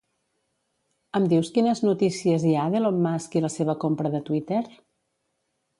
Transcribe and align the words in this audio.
Em 1.19 1.27
dius 1.33 1.51
quines 1.57 1.83
notícies 1.89 2.47
hi 2.49 2.55
ha 2.63 2.67
d'Elon 2.77 2.99
Musk 3.05 3.39
i 3.41 3.45
la 3.47 3.53
seva 3.59 3.79
compra 3.87 4.15
de 4.17 4.25
Twitter? 4.31 4.65